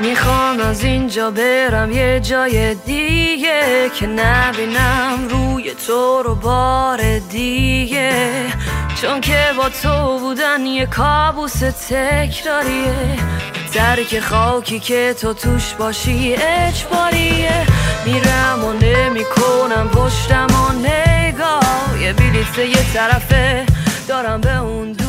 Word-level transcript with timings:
می‌خوام 0.00 0.60
از 0.60 0.84
اینجا 0.84 1.30
برم 1.30 1.92
یه 1.92 2.20
جای 2.20 2.74
دیگه 2.74 3.90
که 3.94 4.06
نبینم 4.06 5.28
روی 5.28 5.74
تو 5.86 6.22
رو 6.22 6.34
بار 6.34 7.18
دیگه. 7.18 8.12
چون 9.02 9.20
که 9.20 9.38
با 9.56 9.68
تو 9.68 10.18
بودن 10.18 10.66
یه 10.66 10.86
کابوس 10.86 11.58
تکراریه. 11.88 13.18
درک 13.74 14.20
خاکی 14.20 14.78
که 14.78 15.14
تو 15.20 15.32
توش 15.34 15.74
باشی 15.74 16.36
اجباریه. 16.38 17.66
میرم 18.06 18.64
و 18.64 18.72
نمی‌کنم 18.72 19.88
پشتم 19.88 20.46
و 20.46 20.72
نگاه. 20.72 22.02
یه 22.02 22.12
بلیت 22.12 22.58
یه 22.58 22.92
طرفه 22.94 23.66
دارم 24.08 24.40
به 24.40 24.58
اون 24.58 24.92
دورا 24.92 25.07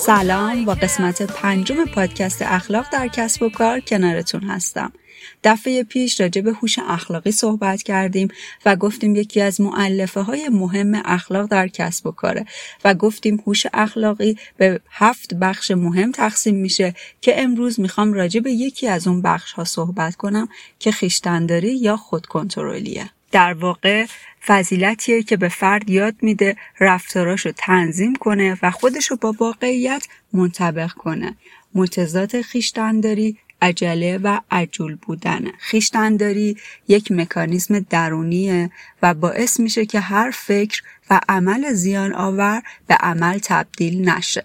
سلام 0.00 0.64
با 0.64 0.74
قسمت 0.74 1.22
پنجم 1.22 1.84
پادکست 1.84 2.42
اخلاق 2.42 2.86
در 2.92 3.08
کسب 3.08 3.42
و 3.42 3.48
کار 3.48 3.80
کنارتون 3.80 4.42
هستم. 4.42 4.92
دفعه 5.44 5.82
پیش 5.82 6.20
راجع 6.20 6.42
به 6.42 6.52
هوش 6.52 6.78
اخلاقی 6.78 7.30
صحبت 7.30 7.82
کردیم 7.82 8.28
و 8.66 8.76
گفتیم 8.76 9.16
یکی 9.16 9.40
از 9.40 9.60
معلفه 9.60 10.20
های 10.20 10.48
مهم 10.48 11.02
اخلاق 11.04 11.46
در 11.46 11.68
کسب 11.68 12.06
و 12.06 12.10
کاره 12.10 12.44
و 12.84 12.94
گفتیم 12.94 13.42
هوش 13.46 13.66
اخلاقی 13.72 14.36
به 14.56 14.80
هفت 14.90 15.34
بخش 15.34 15.70
مهم 15.70 16.12
تقسیم 16.12 16.56
میشه 16.56 16.94
که 17.20 17.42
امروز 17.42 17.80
می‌خوام 17.80 18.12
راجع 18.12 18.40
به 18.40 18.52
یکی 18.52 18.88
از 18.88 19.08
اون 19.08 19.22
بخش 19.22 19.52
ها 19.52 19.64
صحبت 19.64 20.16
کنم 20.16 20.48
که 20.78 20.92
خیشتنداری 20.92 21.76
یا 21.76 21.96
خودکنترلیه. 21.96 23.10
در 23.32 23.52
واقع 23.52 24.06
فضیلتیه 24.46 25.22
که 25.22 25.36
به 25.36 25.48
فرد 25.48 25.90
یاد 25.90 26.14
میده 26.22 26.56
رفتاراشو 26.80 27.52
تنظیم 27.56 28.14
کنه 28.14 28.58
و 28.62 28.70
خودشو 28.70 29.16
با 29.16 29.34
واقعیت 29.38 30.06
منطبق 30.32 30.92
کنه. 30.92 31.36
متضاد 31.74 32.40
خیشتنداری 32.40 33.38
عجله 33.62 34.18
و 34.18 34.40
عجول 34.50 34.94
بودن. 34.94 35.44
خیشتنداری 35.58 36.56
یک 36.88 37.12
مکانیزم 37.12 37.78
درونیه 37.80 38.70
و 39.02 39.14
باعث 39.14 39.60
میشه 39.60 39.86
که 39.86 40.00
هر 40.00 40.30
فکر 40.30 40.82
و 41.10 41.20
عمل 41.28 41.72
زیان 41.72 42.12
آور 42.12 42.62
به 42.86 42.94
عمل 42.94 43.38
تبدیل 43.38 44.08
نشه. 44.08 44.42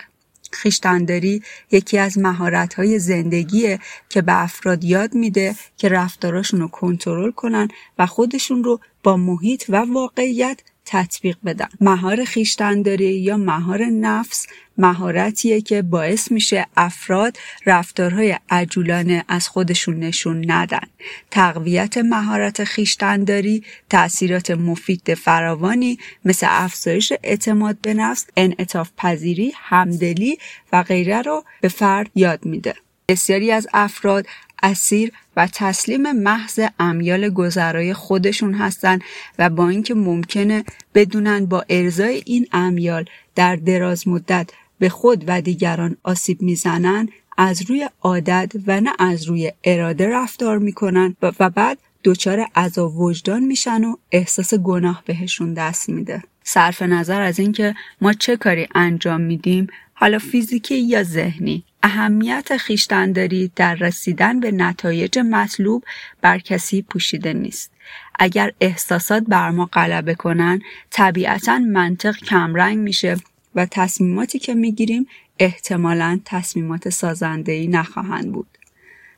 خیشتنداری 0.51 1.43
یکی 1.71 1.97
از 1.97 2.17
مهارت‌های 2.17 2.99
زندگیه 2.99 3.79
که 4.09 4.21
به 4.21 4.43
افراد 4.43 4.83
یاد 4.83 5.13
میده 5.13 5.55
که 5.77 5.89
رفتاراشون 5.89 6.59
رو 6.59 6.67
کنترل 6.67 7.31
کنن 7.31 7.67
و 7.99 8.05
خودشون 8.05 8.63
رو 8.63 8.79
با 9.05 9.17
محیط 9.17 9.63
و 9.69 9.75
واقعیت 9.75 10.59
تطبیق 10.85 11.37
بدن 11.45 11.69
مهار 11.81 12.23
خیشتنداری 12.23 13.19
یا 13.19 13.37
مهار 13.37 13.85
نفس 13.85 14.47
مهارتیه 14.77 15.61
که 15.61 15.81
باعث 15.81 16.31
میشه 16.31 16.65
افراد 16.77 17.37
رفتارهای 17.65 18.39
عجولانه 18.49 19.25
از 19.27 19.47
خودشون 19.47 19.99
نشون 19.99 20.51
ندن. 20.51 20.87
تقویت 21.31 21.97
مهارت 21.97 22.63
خیشتنداری 22.63 23.63
تاثیرات 23.89 24.51
مفید 24.51 25.13
فراوانی 25.13 25.99
مثل 26.25 26.47
افزایش 26.49 27.13
اعتماد 27.23 27.77
به 27.81 27.93
نفس 27.93 28.25
انعطاف 28.37 28.89
پذیری 28.97 29.53
همدلی 29.55 30.37
و 30.73 30.83
غیره 30.83 31.21
رو 31.21 31.43
به 31.61 31.67
فرد 31.67 32.09
یاد 32.15 32.45
میده. 32.45 32.73
بسیاری 33.09 33.51
از 33.51 33.67
افراد 33.73 34.27
اسیر 34.65 35.11
و 35.35 35.47
تسلیم 35.53 36.11
محض 36.11 36.59
امیال 36.79 37.29
گذرای 37.29 37.93
خودشون 37.93 38.53
هستن 38.53 38.99
و 39.39 39.49
با 39.49 39.69
اینکه 39.69 39.93
ممکنه 39.93 40.63
بدونن 40.93 41.45
با 41.45 41.65
ارزای 41.69 42.23
این 42.25 42.47
امیال 42.51 43.05
در 43.35 43.55
دراز 43.55 44.07
مدت 44.07 44.49
به 44.79 44.89
خود 44.89 45.23
و 45.27 45.41
دیگران 45.41 45.97
آسیب 46.03 46.41
می‌زنن 46.41 47.09
از 47.37 47.61
روی 47.69 47.89
عادت 48.01 48.51
و 48.67 48.81
نه 48.81 48.91
از 48.99 49.23
روی 49.23 49.51
اراده 49.63 50.09
رفتار 50.09 50.57
می‌کنن 50.57 51.15
و 51.21 51.49
بعد 51.49 51.77
دچار 52.03 52.45
عذاب 52.55 52.99
وجدان 52.99 53.43
میشن 53.43 53.83
و 53.83 53.95
احساس 54.11 54.53
گناه 54.53 55.03
بهشون 55.05 55.53
دست 55.53 55.89
میده. 55.89 56.23
صرف 56.43 56.81
نظر 56.81 57.21
از 57.21 57.39
اینکه 57.39 57.75
ما 58.01 58.13
چه 58.13 58.37
کاری 58.37 58.67
انجام 58.75 59.21
میدیم 59.21 59.67
حالا 59.93 60.19
فیزیکی 60.19 60.77
یا 60.77 61.03
ذهنی؟ 61.03 61.63
اهمیت 61.85 62.57
خیشتنداری 62.57 63.51
در 63.55 63.75
رسیدن 63.75 64.39
به 64.39 64.51
نتایج 64.51 65.19
مطلوب 65.19 65.83
بر 66.21 66.39
کسی 66.39 66.81
پوشیده 66.81 67.33
نیست. 67.33 67.71
اگر 68.19 68.51
احساسات 68.61 69.23
بر 69.27 69.49
ما 69.49 69.65
غلبه 69.65 70.15
کنن 70.15 70.61
طبیعتا 70.89 71.57
منطق 71.57 72.17
کمرنگ 72.17 72.77
میشه 72.77 73.17
و 73.55 73.65
تصمیماتی 73.65 74.39
که 74.39 74.53
می‌گیریم 74.53 75.07
احتمالا 75.39 76.19
تصمیمات 76.25 76.89
سازندهی 76.89 77.67
نخواهند 77.67 78.31
بود. 78.31 78.47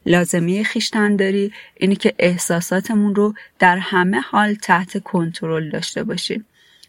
لازمه 0.05 0.63
خیشتنداری 0.63 1.51
اینه 1.77 1.95
که 1.95 2.13
احساساتمون 2.19 3.15
رو 3.15 3.33
در 3.59 3.77
همه 3.77 4.19
حال 4.19 4.53
تحت 4.53 5.03
کنترل 5.03 5.69
داشته 5.69 6.03
باشیم. 6.03 6.45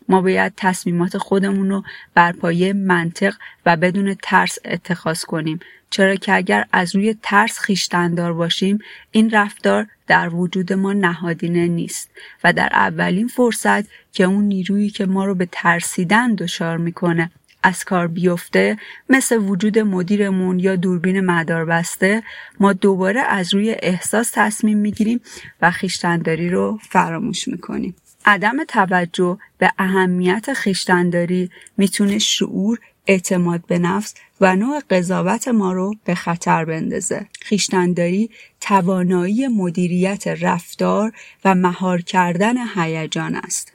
ما 0.08 0.22
باید 0.22 0.52
تصمیمات 0.56 1.19
خودمون 1.19 1.70
رو 1.70 1.82
بر 2.14 2.32
پایه 2.32 2.72
منطق 2.72 3.34
و 3.66 3.76
بدون 3.76 4.16
ترس 4.22 4.58
اتخاذ 4.64 5.22
کنیم. 5.22 5.60
چرا 5.91 6.14
که 6.14 6.34
اگر 6.34 6.64
از 6.72 6.96
روی 6.96 7.16
ترس 7.22 7.58
خیشتندار 7.58 8.32
باشیم 8.32 8.78
این 9.10 9.30
رفتار 9.30 9.86
در 10.06 10.34
وجود 10.34 10.72
ما 10.72 10.92
نهادینه 10.92 11.66
نیست 11.66 12.10
و 12.44 12.52
در 12.52 12.69
اولین 12.72 13.28
فرصت 13.28 13.84
که 14.12 14.24
اون 14.24 14.44
نیرویی 14.44 14.91
که 14.91 15.06
ما 15.06 15.24
رو 15.24 15.34
به 15.34 15.48
ترسیدن 15.52 16.34
دچار 16.34 16.76
می‌کنه 16.76 17.30
از 17.62 17.84
کار 17.84 18.08
بیفته 18.08 18.76
مثل 19.08 19.36
وجود 19.36 19.78
مدیرمون 19.78 20.58
یا 20.58 20.76
دوربین 20.76 21.20
مدار 21.20 21.64
بسته 21.64 22.22
ما 22.60 22.72
دوباره 22.72 23.20
از 23.20 23.54
روی 23.54 23.76
احساس 23.78 24.30
تصمیم 24.34 24.78
می‌گیریم 24.78 25.20
و 25.62 25.70
خیشتنداری 25.70 26.48
رو 26.48 26.78
فراموش 26.90 27.48
می‌کنیم. 27.48 27.94
عدم 28.28 28.65
توجه 28.65 29.39
به 29.59 29.72
اهمیت 29.78 30.53
خیشتنداری 30.53 31.50
می‌تونه 31.77 32.19
شعور 32.19 32.78
اعتماد 33.06 33.66
به 33.66 33.78
نفس 33.78 34.15
و 34.41 34.56
نوع 34.56 34.83
قضاوت 34.91 35.49
ما 35.49 35.72
رو 35.72 35.94
به 36.05 36.15
خطر 36.15 36.65
بندازه. 36.65 37.27
خیشتنداری 37.41 38.31
توانایی 38.61 39.49
مدیریت 39.49 40.27
رفتار 40.27 41.12
و 41.44 41.55
مهار 41.55 42.03
کردن 42.03 42.55
هیجان 42.75 43.37
است. 43.37 43.72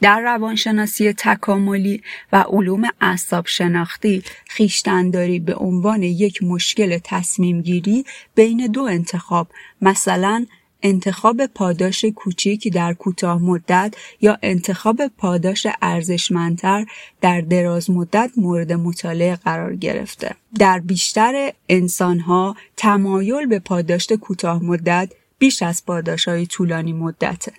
در 0.00 0.20
روانشناسی 0.20 1.12
تکاملی 1.12 2.02
و 2.32 2.44
علوم 2.48 2.82
اعصاب 3.00 3.46
شناختی 3.46 4.22
خیشتنداری 4.48 5.38
به 5.38 5.54
عنوان 5.54 6.02
یک 6.02 6.42
مشکل 6.42 6.98
تصمیم 7.04 7.62
گیری 7.62 8.04
بین 8.34 8.66
دو 8.66 8.82
انتخاب 8.82 9.48
مثلا 9.82 10.46
انتخاب 10.88 11.46
پاداش 11.46 12.04
کوچیک 12.04 12.72
در 12.72 12.94
کوتاه 12.94 13.42
مدت 13.42 13.94
یا 14.20 14.38
انتخاب 14.42 15.06
پاداش 15.18 15.66
ارزشمندتر 15.82 16.86
در 17.20 17.40
دراز 17.40 17.90
مدت 17.90 18.30
مورد 18.36 18.72
مطالعه 18.72 19.36
قرار 19.36 19.76
گرفته. 19.76 20.34
در 20.58 20.78
بیشتر 20.78 21.52
انسانها 21.68 22.56
تمایل 22.76 23.46
به 23.46 23.58
پاداش 23.58 24.08
کوتاه 24.12 24.64
مدت 24.64 25.12
بیش 25.38 25.62
از 25.62 25.86
پاداش 25.86 26.28
های 26.28 26.46
طولانی 26.46 26.92
مدته. 26.92 27.52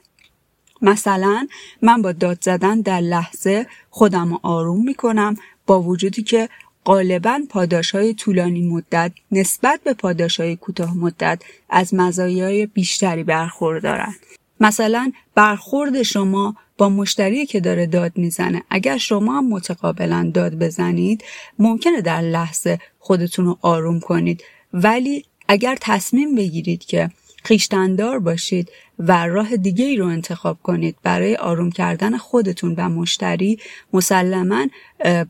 مثلا 0.81 1.47
من 1.81 2.01
با 2.01 2.11
داد 2.11 2.38
زدن 2.41 2.81
در 2.81 3.01
لحظه 3.01 3.67
خودم 3.89 4.29
رو 4.29 4.39
آروم 4.44 4.85
می 4.85 4.94
کنم 4.94 5.35
با 5.65 5.81
وجودی 5.81 6.23
که 6.23 6.49
غالبا 6.88 7.42
پاداش 7.50 7.92
های 7.92 8.14
طولانی 8.14 8.62
مدت 8.62 9.12
نسبت 9.31 9.80
به 9.84 9.94
پاداش 9.94 10.40
های 10.40 10.56
کوتاه 10.56 10.98
مدت 10.98 11.42
از 11.70 11.94
مزایای 11.94 12.66
بیشتری 12.66 13.24
برخوردارند. 13.24 14.16
مثلا 14.59 15.12
برخورد 15.36 16.02
شما 16.02 16.56
با 16.78 16.90
مشتری 16.90 17.46
که 17.46 17.59
داره 17.59 17.86
داد 17.86 18.12
می‌زنه 18.16 18.64
اگر 18.70 18.98
شما 18.98 19.38
هم 19.38 19.50
متقابلا 19.50 20.31
داد 20.34 20.56
بزنید 20.56 21.24
ممکنه 21.59 22.02
در 22.02 22.22
لحظه 22.22 22.80
خودتون 23.00 23.46
رو 23.46 23.57
آروم 23.62 24.00
کنید 24.00 24.44
ولی 24.74 25.25
اگر 25.48 25.78
تصمیم 25.81 26.36
بگیرید 26.36 26.86
که 26.86 27.10
خیشتندار 27.47 28.19
باشید 28.19 28.71
و 28.99 29.27
راه 29.27 29.57
دیگه 29.57 29.85
ای 29.85 29.95
رو 29.95 30.05
انتخاب 30.05 30.57
کنید 30.63 30.95
برای 31.03 31.35
آروم 31.35 31.71
کردن 31.71 32.17
خودتون 32.17 32.75
و 32.77 32.89
مشتری 32.89 33.59
مسلما 33.94 34.67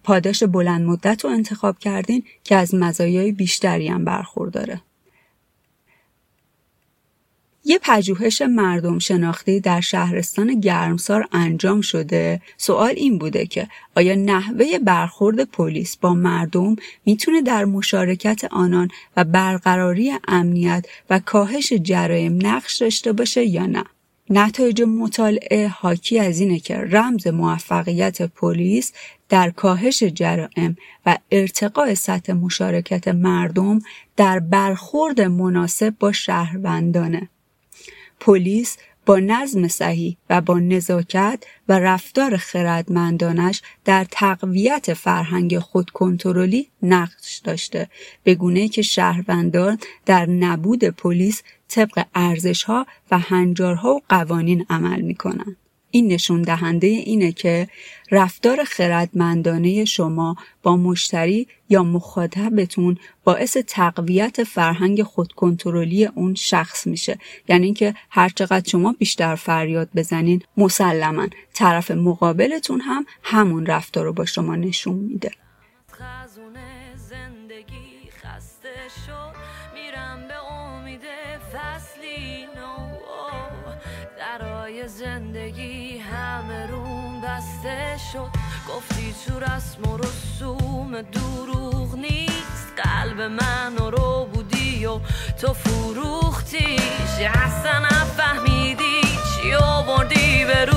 پاداش 0.04 0.44
بلند 0.44 0.86
مدت 0.86 1.26
رو 1.26 1.30
انتخاب 1.30 1.80
کردین 1.80 2.24
که 2.44 2.56
از 2.56 2.76
مزایای 2.76 3.32
بیشتری 3.32 3.88
هم 3.88 4.06
برخورداره. 4.06 4.82
یه 7.70 7.80
پژوهش 7.82 8.42
مردم 8.42 9.00
شناختی 9.00 9.60
در 9.60 9.82
شهرستان 9.82 10.60
گرمسار 10.60 11.28
انجام 11.32 11.82
شده 11.82 12.42
سوال 12.58 12.94
این 12.98 13.18
بوده 13.18 13.46
که 13.46 13.68
آیا 13.96 14.16
نحوه 14.16 14.80
برخورد 14.80 15.44
پلیس 15.44 15.98
با 15.98 16.14
مردم 16.14 16.76
می‌تونه 17.06 17.42
در 17.42 17.66
مشارکت 17.66 18.44
آنان 18.52 18.90
و 19.18 19.24
برقراری 19.24 20.14
امنیت 20.28 20.86
و 21.10 21.20
کاهش 21.20 21.74
جرایم 21.74 22.40
نقش 22.42 22.78
داشته 22.78 23.14
باشه 23.14 23.46
یا 23.46 23.66
نه 23.66 23.84
نتایج 24.30 24.82
مطالعه 24.82 25.68
حاکی 25.68 26.20
از 26.20 26.40
اینه 26.40 26.60
که 26.60 26.78
رمز 26.78 27.28
موفقیت 27.28 28.22
پلیس 28.22 28.94
در 29.30 29.50
کاهش 29.50 30.04
جرائم 30.04 30.78
و 31.06 31.18
ارتقاء 31.32 31.94
سطح 31.94 32.34
مشارکت 32.34 33.08
مردم 33.08 33.80
در 34.18 34.40
برخورد 34.40 35.22
مناسب 35.22 35.94
با 36.00 36.12
شهروندانه. 36.12 37.30
پلیس 38.20 38.78
با 39.06 39.20
نظم 39.20 39.68
صحیح 39.68 40.18
و 40.30 40.42
با 40.42 40.60
نزاکت 40.60 41.44
و 41.70 41.80
رفتار 41.80 42.38
خردمندانش 42.38 43.62
در 43.86 44.06
تقویت 44.12 44.94
فرهنگ 44.94 45.60
خودکنترلی 45.60 46.70
نقش 46.82 47.38
داشته 47.38 47.90
به 48.24 48.36
گونه 48.36 48.68
که 48.68 48.82
شهروندان 48.82 49.80
در 50.06 50.26
نبود 50.26 50.84
پلیس 50.84 51.44
طبق 51.68 52.06
ارزشها 52.16 52.86
و 53.12 53.20
هنجارها 53.20 53.90
و 53.94 54.02
قوانین 54.10 54.66
عمل 54.70 55.02
می 55.02 55.16
کنند. 55.16 55.67
این 55.92 56.08
نشون 56.08 56.42
دهنده 56.42 56.88
اینه 56.88 57.32
که 57.32 57.68
رفتار 58.12 58.64
خردمندانه 58.64 59.86
شما 59.86 60.36
با 60.64 60.78
مشتری 60.78 61.48
یا 61.70 61.84
مخاطبتون 61.84 62.98
باعث 63.24 63.58
تقویت 63.68 64.44
فرهنگ 64.44 65.04
خودکنترلی 65.04 66.06
اون 66.06 66.36
شخص 66.36 66.88
میشه. 66.88 67.18
یعنی 67.48 67.66
اینکه 67.66 67.94
هر 68.10 68.30
چقدر 68.30 68.70
شما 68.70 68.96
بیشتر 69.00 69.36
فریاد 69.36 69.90
بزنین 69.96 70.42
مسلما 70.58 71.28
طرف 71.54 71.92
مقابلتون 71.92 72.82
هم 72.82 73.06
همون 73.24 73.66
رفتار 73.66 74.06
رو 74.06 74.14
با 74.14 74.26
شما 74.26 74.56
نشون 74.56 74.96
میده. 74.96 75.32
زندگی 84.86 85.98
همه 85.98 86.68
روم 86.68 87.22
بسته 87.22 87.98
شد. 88.14 88.30
گفتی 88.70 89.16
تو 89.26 89.40
رسم 89.40 89.92
و 89.92 89.98
رسوم 89.98 91.02
دروغ 91.02 91.96
نیست. 91.96 92.74
قلب 92.84 93.22
من 93.22 93.78
رو 93.78 94.26
بودی 94.34 94.86
و 94.86 95.00
تو 95.42 95.54
فروختیش 95.54 97.20
اصلا 97.34 97.80
نفهمیدی 97.80 99.02
چی 99.36 99.54
آوردی 99.54 100.46
به 100.46 100.66
روزم 100.66 100.77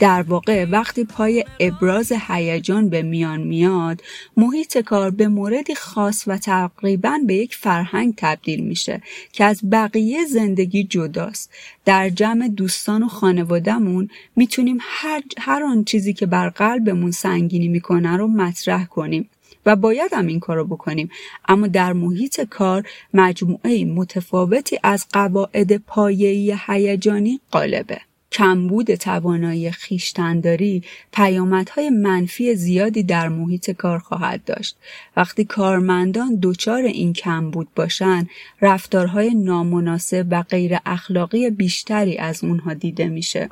در 0.00 0.22
واقع 0.22 0.66
وقتی 0.70 1.04
پای 1.04 1.44
ابراز 1.60 2.12
هیجان 2.28 2.88
به 2.88 3.02
میان 3.02 3.40
میاد 3.40 4.02
محیط 4.36 4.78
کار 4.78 5.10
به 5.10 5.28
موردی 5.28 5.74
خاص 5.74 6.24
و 6.26 6.38
تقریبا 6.38 7.18
به 7.26 7.34
یک 7.34 7.54
فرهنگ 7.54 8.14
تبدیل 8.16 8.60
میشه 8.60 9.02
که 9.32 9.44
از 9.44 9.60
بقیه 9.72 10.24
زندگی 10.24 10.84
جداست. 10.84 11.50
در 11.84 12.08
جمع 12.08 12.48
دوستان 12.48 13.02
و 13.02 13.08
خانوادهمون 13.08 14.08
می‌تونیم 14.36 14.78
هر, 14.80 15.22
هر 15.38 15.62
آن 15.62 15.84
چیزی 15.84 16.12
که 16.12 16.26
بر 16.26 16.48
قلبمون 16.48 17.10
سنگینی 17.10 17.68
می‌کنه 17.68 18.16
رو 18.16 18.28
مطرح 18.28 18.84
کنیم 18.84 19.30
و 19.66 19.76
باید 19.76 20.10
هم 20.14 20.26
این 20.26 20.40
کارو 20.40 20.64
بکنیم. 20.64 21.10
اما 21.48 21.66
در 21.66 21.92
محیط 21.92 22.40
کار 22.40 22.88
مجموعه 23.14 23.84
متفاوتی 23.84 24.78
از 24.82 25.06
قواعد 25.12 25.76
پایه‌ای 25.76 26.56
هیجانی 26.66 27.40
غالبه. 27.52 28.00
کمبود 28.36 28.94
توانایی 28.94 29.70
خیشتنداری 29.70 30.82
پیامدهای 31.12 31.90
منفی 31.90 32.54
زیادی 32.54 33.02
در 33.02 33.28
محیط 33.28 33.70
کار 33.70 33.98
خواهد 33.98 34.44
داشت. 34.44 34.76
وقتی 35.16 35.44
کارمندان 35.44 36.38
دچار 36.42 36.82
این 36.82 37.12
کمبود 37.12 37.68
باشند 37.74 38.30
رفتارهای 38.62 39.34
نامناسب 39.34 40.26
و 40.30 40.42
غیر 40.42 40.76
اخلاقی 40.86 41.50
بیشتری 41.50 42.18
از 42.18 42.44
اونها 42.44 42.74
دیده 42.74 43.08
میشه. 43.08 43.48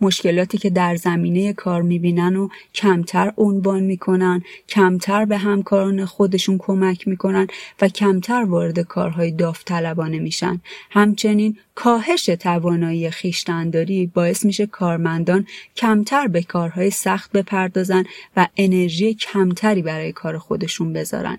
مشکلاتی 0.00 0.58
که 0.58 0.70
در 0.70 0.96
زمینه 0.96 1.52
کار 1.52 1.82
می‌بینن 1.82 2.36
و 2.36 2.48
کمتر 2.74 3.32
عنوان 3.36 3.82
می‌کنن 3.82 4.42
کمتر 4.68 5.24
به 5.24 5.36
همکاران 5.36 6.04
خودشون 6.04 6.58
کمک 6.58 7.08
می‌کنن 7.08 7.46
و 7.80 7.88
کمتر 7.88 8.44
وارد 8.44 8.80
کارهای 8.80 9.30
داوطلبانه 9.30 10.18
میشن. 10.18 10.60
همچنین 10.90 11.56
کاهش 11.74 12.24
توانایی 12.24 13.10
خیشتنداری 13.10 14.06
باعث 14.06 14.44
میشه 14.44 14.66
کارمندان 14.66 15.46
کمتر 15.76 16.26
به 16.26 16.42
کارهای 16.42 16.90
سخت 16.90 17.32
بپردازن 17.32 18.04
و 18.36 18.48
انرژی 18.56 19.14
کمتری 19.14 19.82
برای 19.82 20.12
کار 20.12 20.38
خودشون 20.38 20.92
بذارن. 20.92 21.38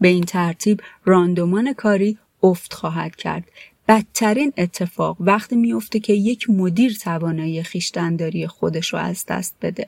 به 0.00 0.08
این 0.08 0.24
ترتیب 0.24 0.80
راندومان 1.04 1.72
کاری 1.72 2.18
افت 2.42 2.74
خواهد 2.74 3.16
کرد. 3.16 3.44
بدترین 3.88 4.52
اتفاق 4.56 5.16
وقتی 5.20 5.56
میفته 5.56 6.00
که 6.00 6.12
یک 6.12 6.50
مدیر 6.50 6.94
توانایی 6.94 7.62
خیشتنداری 7.62 8.46
خودش 8.46 8.92
رو 8.92 8.98
از 8.98 9.24
دست 9.28 9.54
بده. 9.62 9.86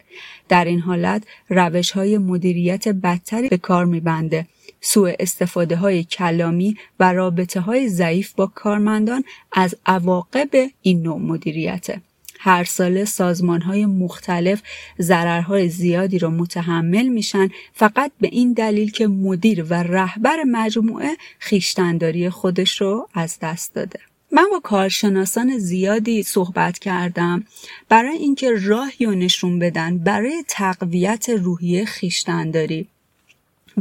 در 0.49 0.65
این 0.65 0.81
حالت 0.81 1.23
روش 1.49 1.91
های 1.91 2.19
مدیریت 2.19 2.89
بدتری 2.89 3.49
به 3.49 3.59
کار 3.59 3.85
میبنده. 3.85 4.47
سوء 4.81 5.13
استفاده 5.19 5.77
های 5.77 6.05
کلامی 6.05 6.77
و 7.01 7.13
رابطه 7.13 7.61
های 7.61 7.89
ضعیف 7.89 8.33
با 8.33 8.47
کارمندان 8.47 9.25
از 9.53 9.75
عواقب 9.87 10.49
این 10.83 11.03
نوع 11.03 11.19
مدیریته. 11.19 12.01
هر 12.43 12.65
ساله 12.65 13.05
سازمان 13.05 13.63
های 13.63 13.87
مختلف 13.87 14.63
ضررهای 15.01 15.69
زیادی 15.69 16.19
را 16.19 16.31
متحمل 16.31 17.09
میشن 17.09 17.49
فقط 17.73 18.13
به 18.21 18.29
این 18.33 18.53
دلیل 18.53 18.91
که 18.91 19.07
مدیر 19.07 19.63
و 19.63 19.75
رهبر 19.75 20.45
مجموعه 20.47 21.17
خیشتنداری 21.39 22.31
خودش 22.31 22.81
رو 22.81 23.09
از 23.15 23.39
دست 23.43 23.75
داده. 23.75 24.01
من 24.33 24.47
با 24.51 24.61
کارشناسان 24.61 25.59
زیادی 25.59 26.23
صحبت 26.23 26.79
کردم. 26.79 27.45
برای 27.89 28.17
اینکه 28.17 28.51
راهی 28.63 29.07
و 29.07 29.11
نشون 29.11 29.59
بدن 29.59 29.99
برای 29.99 30.45
تقویت 30.49 31.31
روحیه 31.31 31.85
خیشتنداری. 31.85 32.89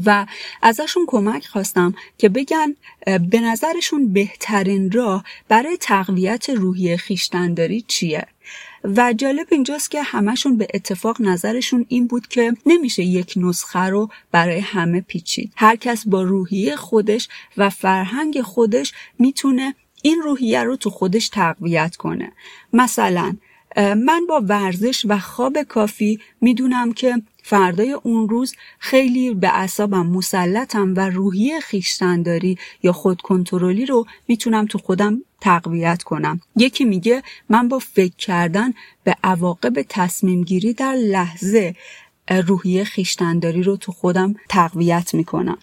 و 0.05 0.25
ازشون 0.61 1.05
کمک 1.07 1.45
خواستم 1.45 1.93
که 2.17 2.29
بگن 2.29 2.75
به 3.05 3.39
نظرشون 3.39 4.13
بهترین 4.13 4.91
راه 4.91 5.23
برای 5.47 5.77
تقویت 5.77 6.49
روحیه 6.49 6.97
خیشتنداری 6.97 7.81
چیه؟ 7.87 8.27
و 8.83 9.13
جالب 9.13 9.47
اینجاست 9.51 9.91
که 9.91 10.01
همشون 10.01 10.57
به 10.57 10.67
اتفاق 10.73 11.21
نظرشون 11.21 11.85
این 11.87 12.07
بود 12.07 12.27
که 12.27 12.53
نمیشه 12.65 13.03
یک 13.03 13.33
نسخه 13.37 13.79
رو 13.79 14.09
برای 14.31 14.59
همه 14.59 15.01
پیچید. 15.01 15.53
هر 15.55 15.75
کس 15.75 16.07
با 16.07 16.21
روحیه 16.21 16.75
خودش 16.75 17.27
و 17.57 17.69
فرهنگ 17.69 18.41
خودش 18.41 18.93
می‌تونه 19.19 19.75
این 20.01 20.21
روحیه 20.21 20.63
رو 20.63 20.75
تو 20.75 20.89
خودش 20.89 21.29
تقویت 21.29 21.95
کنه. 21.95 22.31
مثلا 22.73 23.35
من 23.77 24.25
با 24.29 24.43
ورزش 24.47 25.05
و 25.09 25.19
خواب 25.19 25.61
کافی 25.61 26.19
می‌دونم 26.41 26.93
که 26.93 27.21
فردای 27.49 27.91
اون 27.91 28.29
روز 28.29 28.55
خیلی 28.79 29.33
به 29.33 29.47
اعصابم 29.47 30.07
مسلطم 30.07 30.93
و 30.95 31.09
روحی 31.09 31.61
خیشتنداری 31.61 32.57
یا 32.83 32.91
خودکنترلی 32.91 33.85
رو 33.85 34.05
می‌تونم 34.27 34.65
تو 34.65 34.77
خودم 34.77 35.21
تقویت 35.41 36.03
کنم. 36.03 36.41
یکی 36.55 36.85
میگه 36.85 37.23
من 37.49 37.67
با 37.67 37.79
فکر 37.79 38.15
کردن 38.15 38.73
به 39.03 39.15
عواقب 39.23 39.81
تصمیم 39.89 40.43
گیری 40.43 40.73
در 40.73 40.93
لحظه 40.93 41.75
روحی 42.47 42.83
خیشتنداری 42.83 43.63
رو 43.63 43.77
تو 43.77 43.91
خودم 43.91 44.35
تقویت 44.49 45.13
می‌کنم. 45.13 45.57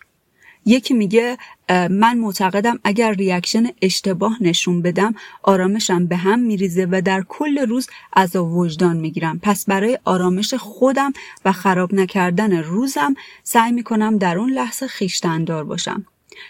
یکی 0.66 0.94
میگه 0.94 1.38
من 1.68 2.18
معتقدم 2.18 2.78
اگر 2.84 3.12
ریاکشن 3.12 3.66
اشتباه 3.82 4.42
نشون 4.42 4.82
بدم 4.82 5.14
آرامشم 5.42 6.06
به 6.06 6.16
هم 6.16 6.38
میریزه 6.38 6.86
و 6.90 7.02
در 7.04 7.22
کل 7.28 7.58
روز 7.58 7.88
از 8.12 8.36
وجدان 8.36 8.96
می‌گیرم. 8.96 9.38
پس 9.42 9.64
برای 9.64 9.98
آرامش 10.04 10.54
خودم 10.54 11.12
و 11.44 11.52
خراب 11.52 11.94
نکردن 11.94 12.52
روزم 12.52 13.14
سعی 13.42 13.72
می‌کنم 13.72 14.18
در 14.18 14.38
اون 14.38 14.50
لحظه 14.50 14.86
خیشتندار 14.86 15.64
باشم. 15.64 16.06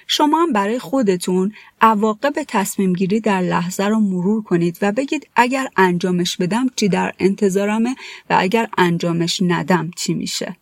شما 0.07 0.43
هم 0.43 0.53
برای 0.53 0.79
خودتون 0.79 1.53
عواقب 1.81 2.35
تصمیم 2.49 2.93
گیری 2.93 3.21
در 3.21 3.41
لحظه 3.41 3.85
رو 3.85 4.01
مرور 4.01 4.43
کنید 4.43 4.79
و 4.83 4.93
بگید 4.93 5.29
اگر 5.37 5.69
انجامش 5.77 6.37
بدم 6.37 6.67
چی 6.77 6.89
در 6.89 7.13
انتظارمه 7.19 7.97
و 8.31 8.37
اگر 8.39 8.69
انجامش 8.79 9.43
ندم 9.43 9.91
چی 9.97 10.15
میشه. 10.15 10.57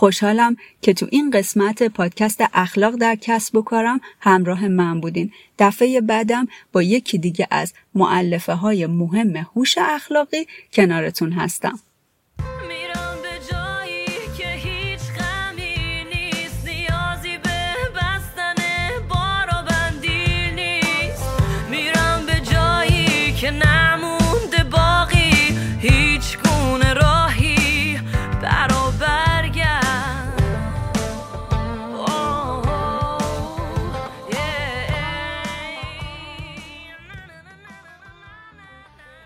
خوشحالم 0.00 0.56
که 0.82 0.94
تو 0.94 1.06
این 1.10 1.30
قسمت 1.30 1.82
پادکست 1.82 2.44
اخلاق 2.54 2.96
در 2.96 3.16
کسب 3.16 3.56
و 3.56 3.62
کارم 3.62 4.00
همراه 4.20 4.68
من 4.68 5.00
بودین. 5.00 5.32
دفعه 5.58 6.00
بعدم 6.00 6.46
با 6.72 6.82
یکی 6.82 7.18
دیگه 7.18 7.48
از 7.50 7.72
معلفه 7.94 8.52
های 8.52 8.86
مهم 8.86 9.36
هوش 9.36 9.78
اخلاقی 9.78 10.46
کنارتون 10.72 11.32
هستم. 11.32 11.78